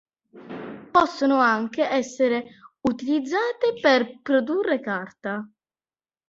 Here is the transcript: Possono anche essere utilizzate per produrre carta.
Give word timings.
Possono 0.89 1.35
anche 1.37 1.87
essere 1.87 2.45
utilizzate 2.87 3.73
per 3.79 4.19
produrre 4.23 4.79
carta. 4.79 5.47